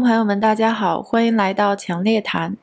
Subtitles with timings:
[0.00, 2.56] 朋友们，大家好，欢迎来到强烈谈。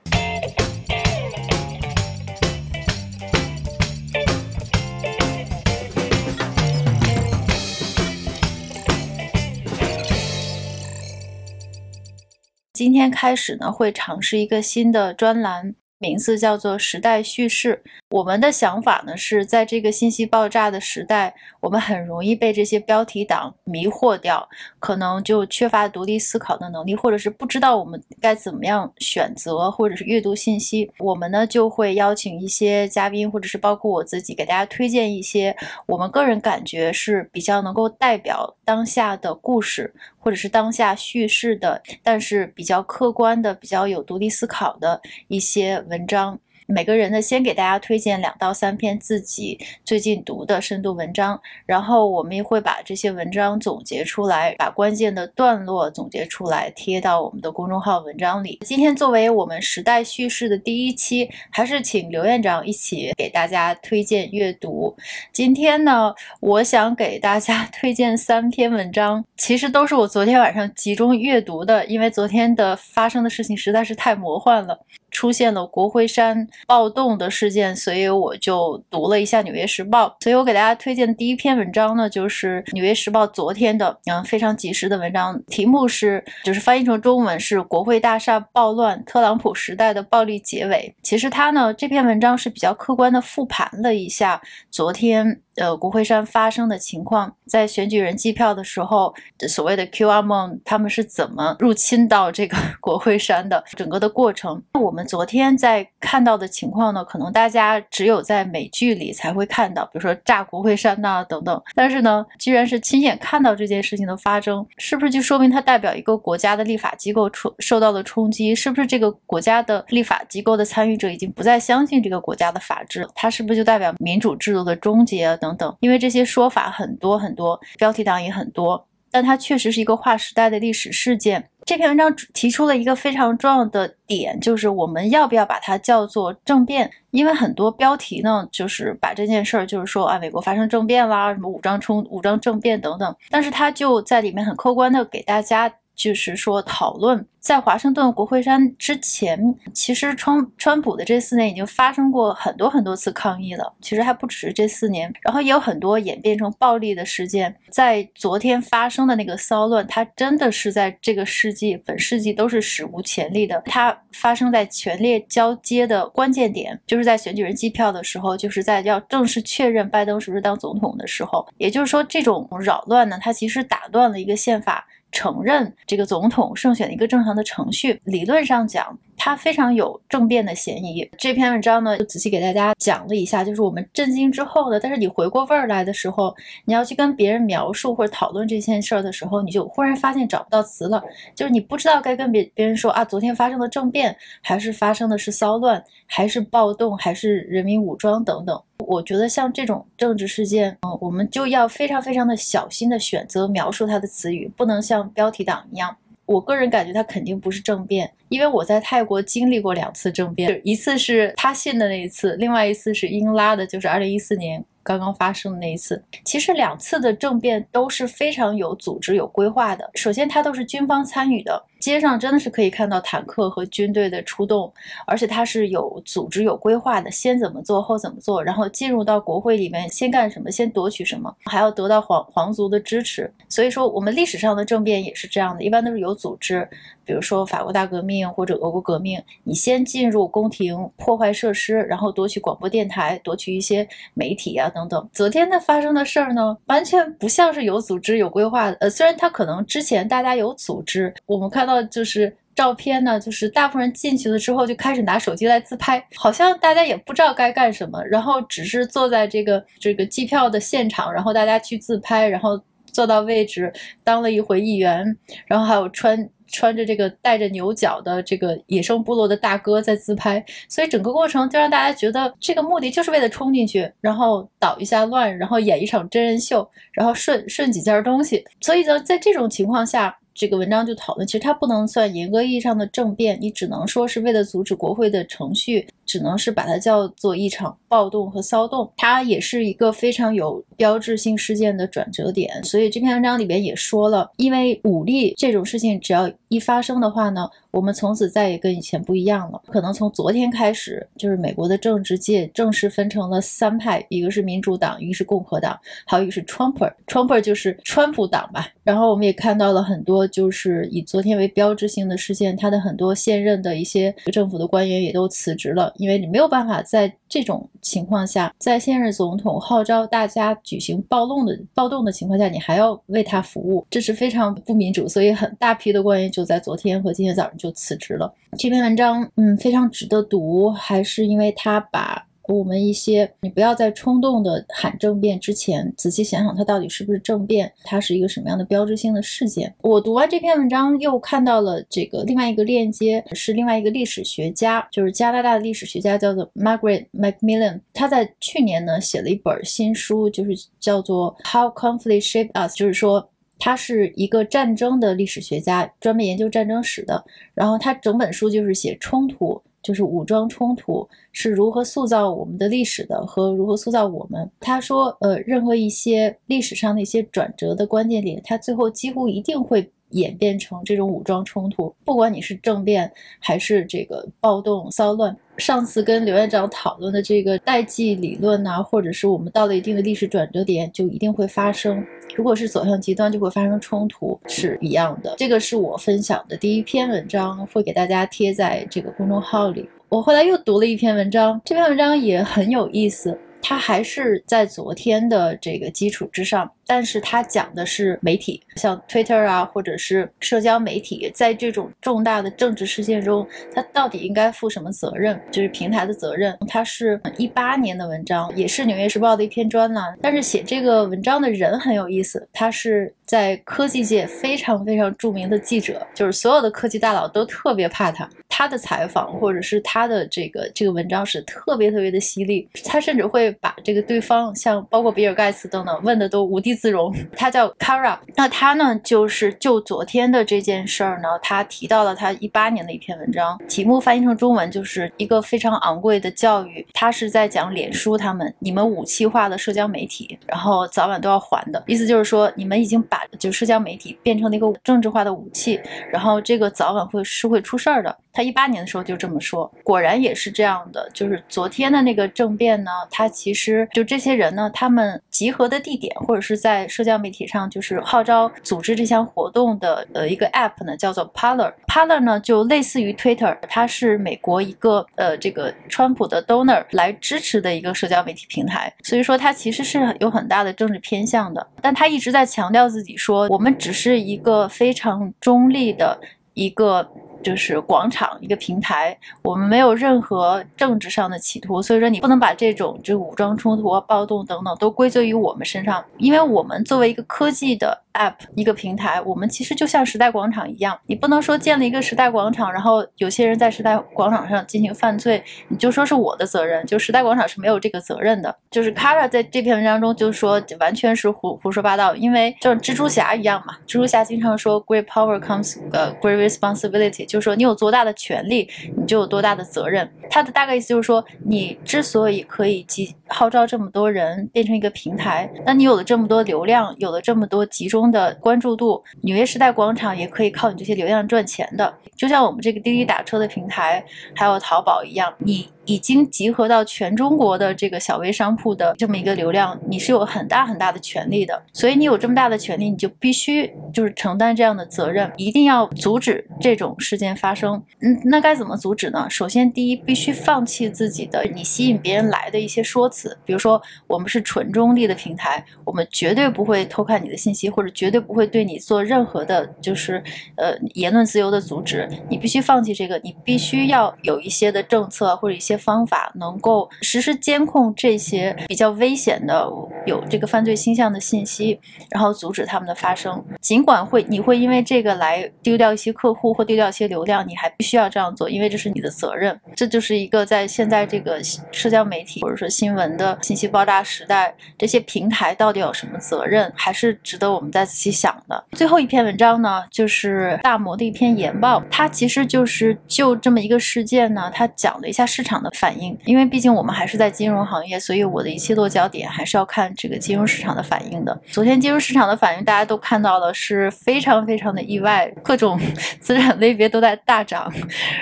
[12.73, 15.75] 今天开始呢，会尝试一个新的专栏。
[15.99, 17.81] 名字叫做时代叙事。
[18.09, 24.47] 我们的想法呢，是在这个信息爆炸的时代，我们很容易被这些标题党迷惑掉，
[24.79, 30.89] 可能就缺乏独立思考的能力，或者是不知道我们该怎么样选择，或者是阅读信息。
[30.99, 35.55] 我们呢，就会邀请一些嘉宾，或者是包括我自己，给大家推荐一些
[35.87, 45.83] 我们个人感觉是比较能够代表当下的故事，或者是当下叙事的，但是比较客观的、比较有独立思考的一些。
[45.87, 46.39] 文章。
[46.69, 58.59] 每个人呢，先给大家推荐两到三篇自己最近读的深度文章，然后我们也会把这些文章总结出来，把关键的段落总结出来，贴到我们的公众号文章里。
[58.65, 64.93] 今天作为我们时代叙事的第一期，还是请刘院长一起给大家推荐阅读。
[65.31, 74.77] 今天呢，我想给大家推荐三篇文章，其实都是我昨天晚上集中阅读的，因为昨天的发生的事情实在是太魔幻了。
[75.17, 80.07] 出现了国会山暴动的事件，所以我就读了一下《纽约时报》。
[80.23, 90.93] 所以我给大家推荐第一篇文章呢，就是《纽约时报》昨天的嗯非常及时的文章，题目是就是翻译成中文是“国会大厦暴乱，特朗普时代的暴力结尾”。
[91.01, 95.41] 其实它呢这篇文章是比较客观的复盘了一下昨天。
[95.57, 99.13] 呃，国会山发生的情况，在选举人计票的时候，
[99.49, 104.61] 所谓的 QR 梦，他们是怎么入侵到这个 国会山的整个的过程？
[104.79, 111.59] 我们昨天在看到的情况呢，可能大家只有在美剧里才会看到，比如说炸国会山呐等等。
[111.73, 118.53] 但是呢，居然是亲眼看到这件事情的发生，是不是就说明它代表一个国家的立法机构冲受到了冲击？
[118.53, 123.07] 是不是这个国家的立法机构的参与者已经不再相信这个国家的法治？
[123.15, 125.35] 它是不是就代表民主制度的终结啊？
[125.35, 125.46] 等？
[125.47, 131.49] 等等，因为这些说法很多很多，标题党也很多，但它确实是一个划时代的历史事件。
[131.63, 136.89] 这篇文章提出了一个非常重要的点，就是我们要不要把它叫做政变？
[137.11, 145.71] 因为很多标题呢，就是把这件事儿，就是说啊，美国发生政变啦，什么武装冲、武装政变等等，但是他就在里面很客观的给大家。
[145.97, 153.73] 就是说，讨论在华盛顿国会山之前，其实川川普的这四年已经发生过很多很多次抗议了。
[153.81, 157.53] 其实还不止这四年，然后也有很多演变成暴力的事件。
[157.71, 163.59] 在昨天发生的那个骚乱，它真的是在这个世纪、本世纪都是史无前例的。
[163.65, 171.47] 它发生在权力交接的关键点，就是在选举人计票的时候，就是在要正式确认拜登是不是当总统的时候。
[171.57, 174.85] 也就是说，这种扰乱呢，它其实打断了一个宪法。
[175.11, 178.97] 承认这个总统胜选的一个正常的程序，理论上讲，
[179.27, 181.05] 它非常有政变的嫌疑。
[181.17, 186.33] 这篇文章呢，就仔细给大家讲了一下，就是我们震惊之后呢，但是你回过味儿来的时候，
[186.63, 191.03] 你要去跟别人描述或者讨论这件事儿的时候，你就忽然发现找不到词了，
[191.35, 198.57] 就是你不知道该跟别别人说啊，昨天发生的政变，还是发生的是骚乱，还是暴动，还是人民武装等等。
[198.77, 205.93] 我觉得像这种政治事件，嗯，我们就要非常非常的小心的选择描述它的词语，不能像标题党一样。
[206.27, 214.63] 我个人感觉他肯定不是政变，因为我在泰国经历过两次政变，一次是他信的那一次，另外一次是英拉的，就是二零一四年。
[214.83, 219.89] 刚刚发生的那一次，其实两次的政变都是非常有组织、有规划的。
[219.95, 224.71] 首先，它都是军方参与的，街上真的是可以看到坦克和军队的出动，
[225.05, 233.31] 而且它是有组织、有规划的，先怎么做，后怎么做，然后进入到国会里面，先干什么，先夺取什么，还要得到皇皇族的支持。
[233.49, 236.67] 所以说，我们历史上的政变也是这样的，一般都是有组织。
[237.05, 245.09] 比如说法国大革命或者俄国革命，你先进入宫廷破坏设施，然后夺取广播电台，夺取一些媒体啊等等。
[245.13, 248.75] 昨天的发生的事儿呢，完全不像是有组织有规划的。
[248.81, 262.59] 呃，虽然他可能之前大家有组织，我们看到就是照片呢，就是大部分人进去了之后就开始拿手机来自拍，好像大家也不知道该干什么，然后只是坐在这个这个计票的现场，然后大家去自拍，然后
[262.91, 263.71] 坐到位置
[264.03, 266.29] 当了一回议员，然后还有穿。
[266.49, 278.41] 穿着这个带着牛角的这个野生部落的大哥在自拍，所以整个过程就让大家觉得这个目的就是为了冲进去，然后捣一下乱，然后演一场真人秀，然后顺顺几件东西。
[278.61, 285.87] 所以呢，在这种情况下，这个文章就讨论，其实它不能算严格意义上的政变，你只能说是为了阻止国会的程序。
[286.07, 288.91] 只能是把它叫做一场暴动和骚动。
[288.97, 292.63] 它也是一个非常有标志性事件的转折点。
[292.63, 299.61] 所以这篇文章里边也说了，因为武力这种事情只要一发生的话呢，我们从此再也跟以前不一样了。
[299.67, 308.69] 可能从昨天开始，就是美国的政治界正式分成了三派，一个是民主党，一个是共和党，还有一个是 Trump，Trump 就是川普党吧。
[308.83, 325.07] 然后我们也看到了很多，就是以昨天为标志性的事件，他的很多现任的一些政府的官员也都辞职了，因为你没有办法在这种情况下，在现任总统号召大家举行暴动的暴动的情况下，你还要为他服务，这是非常不民主。
[325.07, 328.33] 所以很大批的官员就在昨天和今天早上就辞职了。
[328.57, 332.26] 这篇文章，嗯，非常值得读，还是因为他把。
[332.47, 339.73] 我们一些，你不要在冲动的喊政变之前，仔细想想它到底是不是政变，它是一个什么样的标志性的事件。
[339.81, 347.81] 我读完这篇文章，又看到了这个另外一个链接，是另外一个历史学家，就是加拿大的历史学家，叫做 Margaret Macmillan。
[347.93, 353.29] 他在去年呢写了一本新书，就是叫做 How Conflict Shaped Us，就是说
[353.59, 357.23] 他是一个战争的历史学家，专门研究战争史的。
[357.53, 359.61] 然后他整本书就是写冲突。
[359.87, 364.51] 就是武装冲突是如何塑造我们的历史的，和如何塑造我们。
[364.59, 375.35] 他说，呃，任何一些历史上的一些转折的关键点，他最后几乎一定会演变成这种武装冲突，不管你是政变还是这个暴动骚乱。
[375.57, 382.05] 上次跟刘院长讨论的这个代际理论呐，或者是我们到了一定的历史转折点，就一定会发生。
[382.35, 385.33] 如果是走向极端，就会发生冲突，是一样的。
[385.37, 389.89] 这个是我分享的第一篇文章，会给大家贴在这个公众号里。
[390.09, 393.37] 我后来又读了一篇文章，这篇文章也很有意思。
[393.59, 405.39] 它还是在昨天的这个基础之上，但是它讲的是媒体，像 Twitter 啊，或者是社交媒体，在这种重大的政治事件中，它到底应该负什么责任？
[405.51, 406.57] 就是平台的责任。
[406.67, 410.17] 它是一八年的文章，也是《纽约时报》的一篇专栏。
[410.21, 418.27] 但是写这个文章的人很有意思，他是在科技界非常非常著名的记者，就是所有的科技大佬都特别怕他。
[418.49, 427.13] 他的采访或者是他的这个这个文章是特别特别的犀利，他甚至会把这个对方像包括比尔盖茨等等问的都无地自容。
[427.35, 436.85] 他叫 Kara，那他呢就是就昨天的这件事儿呢，他提到了他一八年的一篇文章，题目翻译成中文就是一个非常昂贵的教育。
[436.93, 445.79] 他是在讲脸书他们你们武器化的社交媒体，然后早晚都要还的意思就是说你们已经把就社交媒体变成了一个政治化的武器，
[446.11, 448.15] 然后这个早晚会是会出事儿的。
[448.31, 451.09] 他一八年的时候就这么说，果然也是这样的。
[451.11, 461.71] 就是昨天的那个政变呢，他其实就这些人呢，他们集合的地点或者是在在社交媒体上，就是号召组织这项活动的呃一个 app 呢，叫做 Parler。
[461.87, 471.65] Parler 呢就类似于 Twitter，它是美国一个呃这个川普的 donor 来支持的一个社交媒体平台，所以说它其实是有很大的政治偏向的。
[471.81, 476.19] 但他一直在强调自己说，我们只是一个非常中立的
[476.53, 477.09] 一个。
[477.43, 488.03] 就是广场一个平台，我们没有任何政治上的企图，所以说你不能把这种这武装冲突啊、暴动等等都归咎于我们身上，因为我们作为一个科技的。
[488.17, 498.55] app 一个平台，我们其实就像时代广场一样，你不能说建了一个时代广场，然后有些人在时代广场上进行犯罪，你就说是我的责任，就时代广场是没有这个责任的。
[498.71, 510.09] 就是 Kara 在这篇文章中就说完全是胡胡说八道，因为就是蜘蛛侠一样嘛，蜘蛛侠经常说 great power comes 呃 great responsibility，就是说你有多大的权利，你就有多大的责任。
[510.29, 518.07] 他的大概意思就是说，你之所以可以集号召这么多人变成一个平台，那你有了这么多流量，有了这么多集中。
[518.07, 524.01] 的关注度，纽约时代广场也可以靠你这些流量赚钱的，就像我们这个滴滴打车的平台，
[524.33, 525.67] 还有淘宝一样，你。
[525.87, 531.59] 已经集合到全中国的这个小微商铺的这么一个流量，你是有很大很大的权利的。
[531.73, 537.81] 所以你有这么大的权利，你就必须就是承担这样的责任，一定要阻止这种事件发生。
[538.01, 539.27] 嗯，那该怎么阻止呢？
[539.29, 550.21] 首先，第一，必须放弃自己的你吸引别人来的一些说辞，比如说我们是纯中立的平台，我们绝对不会偷看你的信息，或者绝对不会对你做任何的，就是
[550.57, 552.07] 呃言论自由的阻止。
[552.29, 559.67] 你必须放弃这个，你必须要有一些的政策或者一些方法能够实时监控这些比较危险的、
[560.05, 561.79] 有这个犯罪倾向的信息，
[562.09, 563.43] 然后阻止他们的发生。
[563.61, 569.57] 尽管会你会因为这个来丢掉一些客户或丢掉一些流量，你还必须要这样做，因为这是你的责任。
[569.75, 571.41] 这就是一个在现在这个
[571.71, 578.63] 社交媒体或者说新闻的信息爆炸时代，这些平台到底有什么责任，还是值得我们再仔细想的。
[578.71, 585.66] 最后一篇文章呢，就是大摩的一篇研报，它其实就是就这么一个事件呢，它讲了一下市场的。
[585.69, 591.37] 的反应，因为毕竟我们还是在金融行业，所以我的一切落脚点还是要看这个金融市场的反应的。
[591.51, 595.79] 昨天金融市场的反应大家都看到了，是非常非常的意外，各种
[596.19, 597.71] 资产类别都在大涨，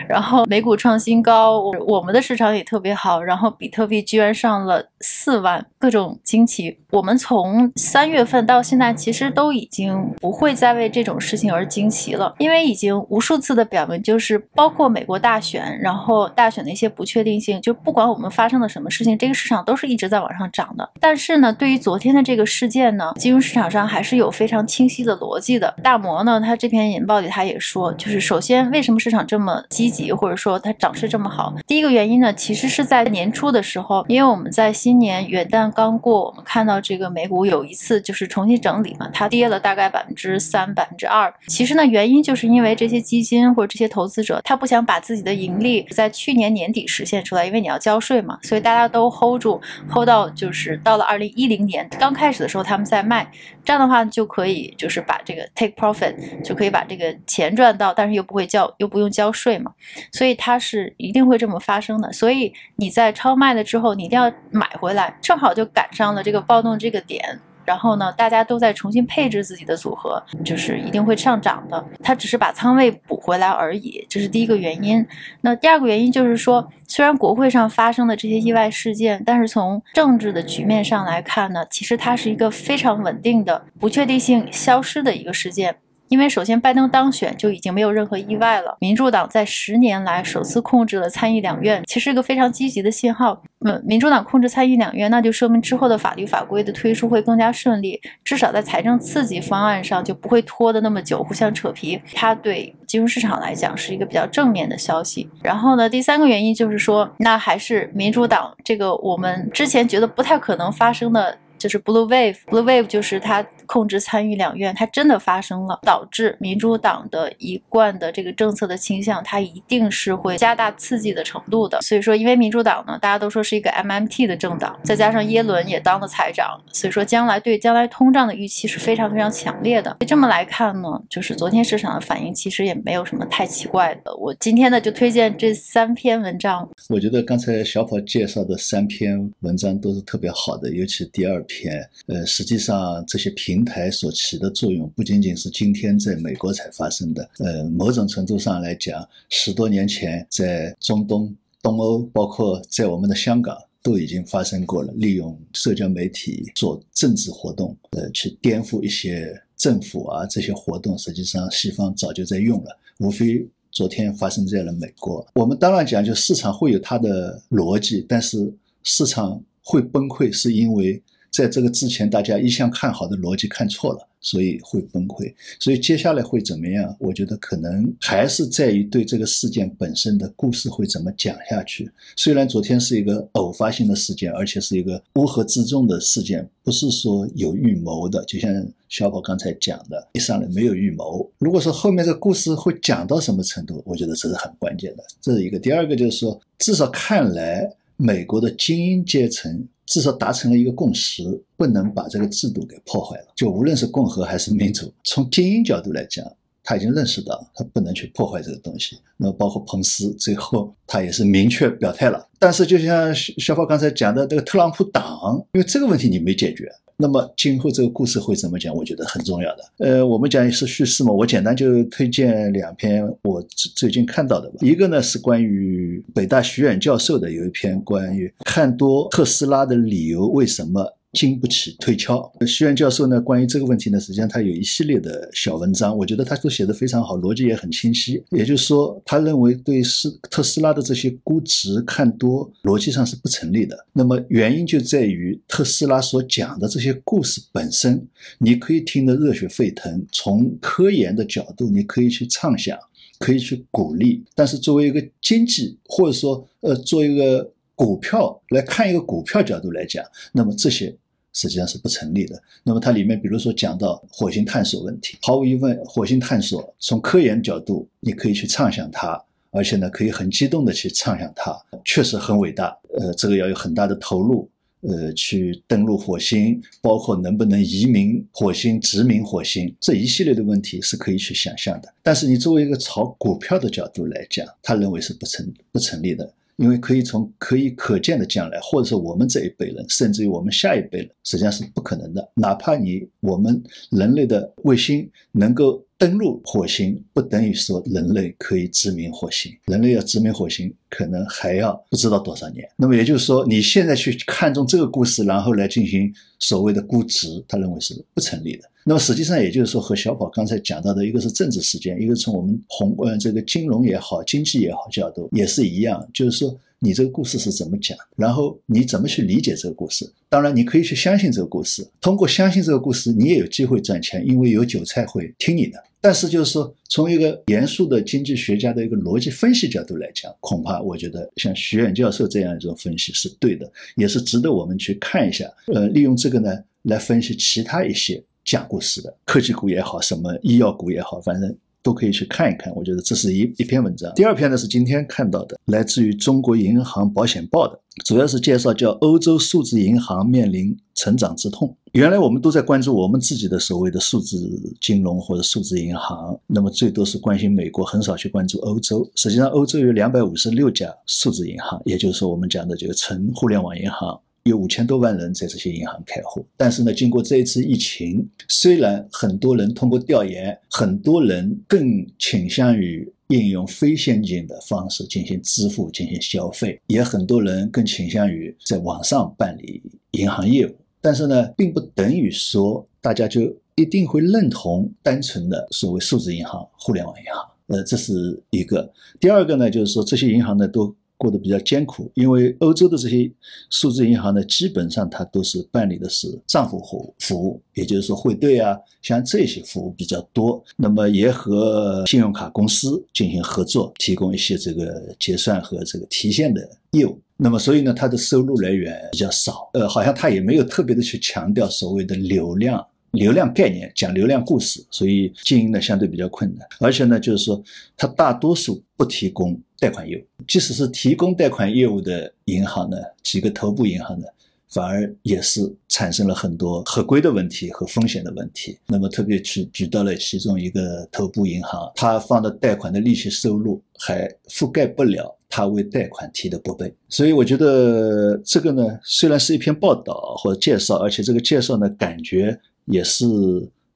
[0.07, 6.77] 然后美股创新高，我们的市场也特别好，然后比特币居然上了四万，各种惊奇。
[6.91, 20.89] 我们从三月份到现在，其实都已经不会再为这种事情而惊奇了，因为已经无数次的表明，就是包括美国大选，然后大选的一些不确定性，就不管我们发生了什么事情，这个市场都是一直在往上涨的。
[20.99, 25.73] 但是呢，对于昨天的这个事件呢，金融市场上还是有非常清晰的逻辑的。
[25.83, 31.53] 大摩呢，他这篇引报里他也说，就是首先为什么市场这么积极，或者说它涨势这么好？
[31.67, 41.33] 第一个原因呢，其实是在年初的时候，因为我们在新年元旦刚过，我们看到这个美股有一次就是重新整理嘛，它跌了大概百分之三、百分之二。
[41.47, 53.29] 其实呢，原因就是因为这些基金或者这些投资者，他不想把自己的盈利在去年年底实现出来，因为你要交税嘛，所以大家都 hold 住，hold 到就是到了二零一零年刚开始的时候，他们在卖，
[53.63, 59.71] 这样的话就可以就是把这个 take profit 就可以把这个钱赚到，但是又不会交又不用交税嘛，
[60.11, 62.11] 所以它是一定会这么发生的。
[62.13, 67.39] 所以你在超卖了之后，你一定要买回来，正好就赶上了这个暴动这个点。
[67.65, 71.83] 然后呢，大家都在重新配置自己的组合，就是一定会上涨的。
[72.03, 75.05] 它只是把仓位补回来而已，这是第一个原因。
[75.41, 85.75] 那第二个原因就是说，虽然国会上发生的这些意外事件，但是从政治的局面上来看呢，其实它是一个非常稳定的、不确定性消失的一个事件。
[86.07, 93.41] 因为首先拜登当选就已经没有任何意外了，民主党在十年来首次控制了参议两院，其实一个非常积极的信号。
[93.65, 101.99] 嗯，民主党控制参议两院，那就说明之后的法律法规的推出会更加顺利，至少在财政刺激方案上就不会拖得那么久，互相扯皮。
[102.13, 105.27] 它对金融市场来讲是一个比较正面的消息。
[105.41, 111.37] 然后呢，第三个原因就是说，那还是民主党这个我们之前觉得不太可能发生的。
[111.57, 121.79] 就是 blue wave，blue wave 就是它控制参与两院，它真的发生了，导致民主党的一贯的这个政策的倾向，它一定是会加大刺激的程度的。
[121.81, 129.95] 所以说，因为民主党呢，大家都说是一个 MMT 的政党，再加上耶伦也当了财长，所以说将来对将来通胀的预期是非常非常强烈的。
[130.07, 134.13] 这么来看呢，就是昨天市场的反应其实也没有什么太奇怪的。
[134.17, 136.69] 我今天呢就推荐这三篇文章。
[136.89, 141.35] 我觉得刚才小跑介绍的三篇文章都是特别好的，尤其第二。
[141.47, 154.91] 篇，呃，实际上这些评平台所起的作用不仅仅是今天在美国才发生的，呃，某种程度上来讲，十多年前在中东、东欧，包括在我们的香港都已经发生过了。
[154.97, 165.25] 利用社交媒体做政治活动，呃，去颠覆一些政府啊，这些活动实际上西方早就在用了，无非昨天发生在了美国。
[165.33, 171.01] 我们当然讲，就市场会有它的逻辑，但是市场会崩溃是因为。
[171.35, 175.33] 在这个之前，大家一向看好的逻辑看错了，所以会崩溃。
[175.59, 176.95] 所以接下来会怎么样？
[176.97, 181.91] 我觉得可能还是在于对这个事件本身的故事会怎么讲下去。
[182.15, 188.23] 虽然昨天是一个偶发性的事件，而且是一个乌合之众的事件，不是说有预谋的。
[188.25, 191.29] 就像小宝刚才讲的，一上来没有预谋。
[191.37, 195.03] 如果说后面这个故事会讲到什么程度，我觉得这是很关键的。
[195.21, 195.59] 这是一个。
[195.59, 199.67] 第二个就是说，至少看来美国的精英阶层。
[199.87, 201.21] 至少达成了一个共识，
[201.55, 203.27] 不能把这个制度给破坏了。
[203.35, 206.25] 就无论是共和还是民主， 从精英角度来讲，
[206.63, 208.97] 他已经认识到他不能去破坏这个东西。
[209.15, 212.27] 那么包括彭斯，最后他也是明确表态了。
[212.39, 216.67] 但是就像小宝刚才讲的，这个特朗普党，因为这个问题你没解决。
[216.97, 218.75] 那么今后这个故事会怎么讲？
[218.75, 219.63] 我觉得很重要的。
[219.79, 223.41] 呃，我们讲是叙事嘛，我简单就推荐两篇我
[223.75, 224.55] 最近看到的吧。
[224.61, 230.95] 一个呢是关于北大徐远教授的，有一篇关于看多特斯拉的理由为什么。
[231.15, 232.31] 经不起推敲。
[232.45, 238.21] 徐元教授呢，关于这个问题呢，实际上他有一系列的小文章，我觉得他都写得非常好，逻辑也很清晰。
[238.31, 243.77] 也就是说，他认为对斯特斯拉的这些估值看多，逻辑上是不成立的。
[243.93, 248.05] 那么原因就在于特斯拉所讲的这些故事本身，
[248.37, 252.77] 你可以听得热血沸腾，从科研的角度，你可以去畅想，
[253.19, 254.21] 可以去鼓励。
[254.35, 260.03] 但是作为一个经济，或者说呃，做一个股票来看一个股票角度来讲，
[260.33, 260.93] 那么这些。
[261.35, 262.41] 实际上是不成立的。
[262.63, 272.75] 那么它里面，比如说讲到火星探索问题，毫无疑问，火星探索从科研角度，你可以去畅想它，而且呢，可以很激动的去畅想它，确实很伟大。
[272.97, 274.49] 呃，这个要有很大的投入，
[274.81, 281.93] 呃，去登陆火星，包括能不能移民火星、殖民火星，这一系列的问题是可以去想象的。
[282.01, 286.33] 但是你作为一个炒股票的角度来讲，他认为是不成不成立的。
[286.57, 292.31] 因为可以从可以可见的将来，或者是我们这一辈人，甚至于我们下一辈人，实际上是不可能的。
[292.33, 299.51] 哪怕你我们人类的卫星能够登陆火星，不等于说人类可以殖民火星。
[299.65, 302.67] 人类要殖民火星，可能还要不知道多少年。
[302.75, 308.63] 那么也就是说，你现在去看中这个故事，然后来进行所谓的估值，他认为是不成立的。
[308.83, 316.55] 那么实际上，也就是说，和小宝刚才讲到的一个是政治事件，一个从我们宏观这个金融也好、经济也好角度也是一样，就是说
[316.85, 320.07] 你这个故事是怎么讲，然后你怎么去理解这个故事。
[320.29, 325.83] 当然，你可以去相信这个故事，通过相信这个故事，你也有机会赚钱，因为有韭菜会听你的。
[325.99, 335.51] 但是，就是说，从一个严肃的经济学家的一个逻辑分析角度来讲，恐怕我觉得像徐远教授这样一种分析是对的，也是值得我们去看一下。
[335.73, 338.23] 呃，利用这个呢来分析其他一些。
[338.45, 342.73] 讲故事的科技股也好，什么医药股也好，反正都可以去看一看。
[342.75, 344.11] 我觉得这是一一篇文章。
[344.15, 351.77] 第二篇呢是今天看到的，来自于中国银行保险报的，主要是介绍叫欧洲数字银行面临成长之痛。
[351.91, 354.35] 原来我们都在关注我们自己的所谓的数字
[354.81, 359.07] 金融或者数字银行，那么最多是关心美国，很少去关注欧洲。
[359.15, 364.19] 实际上，欧洲有两百五十六家数字银行，也就是说我们讲的这个纯互联网银行。
[364.45, 380.75] 有五千多万人在这些银行开户，但是呢，经过这一次疫情，虽然很多人通过调研，很多人更倾向于应用非现金的方式进行支付、进行消费，也很多人更倾向于在网上办理银行业务。
[381.01, 383.41] 但是呢，并不等于说大家就
[383.73, 387.43] 一定会认同单纯的所谓数字银行、互联网银行。
[387.65, 388.93] 呃，这是一个。
[389.19, 390.95] 第二个呢，就是说这些银行呢都。
[391.17, 393.31] 过得比较艰苦，因为欧洲的这些
[393.69, 400.63] 数字银行呢，基本上它都是办理的是账户服服务，也就是说汇兑啊，像这些服务比较多。
[400.75, 407.19] 那么也和信用卡公司进行合作，提供一些这个结算和这个提现的业务。
[407.37, 409.69] 那么所以呢，它的收入来源比较少。
[409.73, 412.85] 呃，好像它也没有特别的去强调所谓的流量。
[413.11, 417.63] 流量概念讲流量故事，所以经营呢相对比较困难，而且呢，就是说
[417.95, 424.25] 它大多数不提供贷款业务，即使是提供贷款业务的银行呢，几个头部银行呢，
[424.69, 428.77] 反而也是产生了很多合规的问题和风险的问题。
[428.87, 442.59] 那么特别去举到了其中一个头部银行，它放的贷款的利息收入还覆盖不了它为贷款提的拨备，所以我觉得这个呢，虽然是一篇报道或者介绍，而且这个介绍呢，感觉。
[442.87, 443.25] 也是，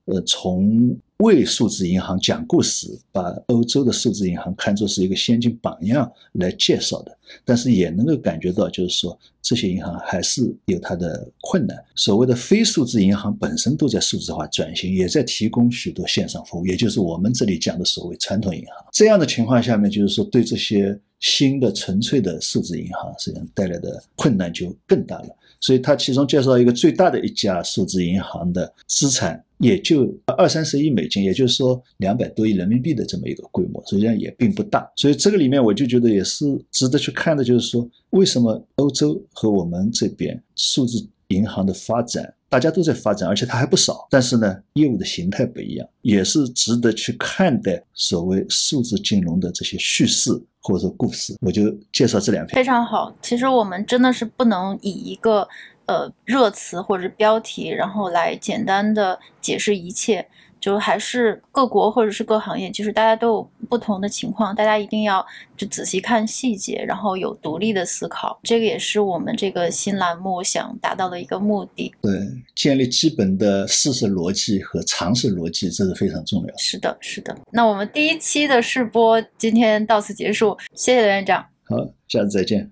[0.09, 11.77] 呃，从为数字银行讲故事，把欧洲的数字银行看作是一个先进榜样来介绍的，但是也能够感觉到，就是说这些银行还是有它的困难。
[11.95, 18.73] 所谓的非数字银行本身都在数字化转型，也在提供许多线上服务，也就是我们这里讲的所谓传统银行。
[18.91, 25.29] 这样的情况下面，就是说对这些新的纯粹的数字银行，实际上带来的困难就更大了。
[25.61, 34.89] 所以，他其中介绍一个最大的一家数字银行的资产也就二三十亿美金，也就是说两百多亿人民币的这么一个规模，实际上也并不大。
[34.95, 42.33] 所以这个里面我就觉得也是值得去看的，就是说为什么欧洲和我们这边数字银行的发展。
[42.51, 51.37] 大家都在发展，而且它还不少，但是呢，业务的形态不一样，也是值得去看待所谓数字金融的这些叙事或者故事。
[51.41, 53.15] 我就介绍这两篇，非常好。
[53.21, 55.47] 其实我们真的是不能以一个
[55.89, 60.23] 呃热词或者标题，然后来简单的解释一切。
[60.61, 65.25] 就还是各国或者是各行业，其实大家都有不同的情况，大家一定要
[65.55, 68.37] 就仔细看细节，然后有独立的思考。
[68.43, 71.95] 这个也是我们这个新栏目想达到的一个目的。
[72.01, 72.11] 对，
[72.55, 76.57] 建立基本的事实逻辑和常识逻辑，这是非常重要。
[76.57, 77.33] 是的，是的。
[77.53, 81.41] 那我们第一期的试播今天到此结束，谢谢刘院长。
[81.69, 81.77] 好，
[82.09, 82.67] 下次再见。